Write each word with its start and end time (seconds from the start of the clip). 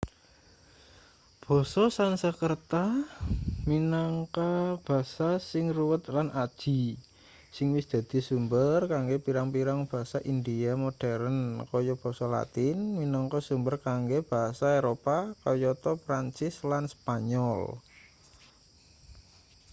basa 1.45 1.83
sansekrerta 1.97 2.85
minangka 3.69 4.51
basa 4.87 5.29
sing 5.49 5.65
ruwet 5.77 6.03
lan 6.15 6.27
aji 6.43 6.81
sing 7.55 7.67
wis 7.75 7.85
dadi 7.93 8.17
sumber 8.29 8.77
kanggo 8.93 9.17
pirang-pirang 9.25 9.79
basa 9.91 10.19
india 10.33 10.71
modheren 10.83 11.37
kaya 11.71 11.93
basa 12.03 12.25
latin 12.35 12.77
minangka 12.99 13.39
sumber 13.47 13.75
kanggo 13.87 14.19
basa 14.31 14.67
eropa 14.79 15.17
kayata 15.43 15.91
prancis 16.05 16.55
lan 16.69 16.83
spanyol 16.93 17.61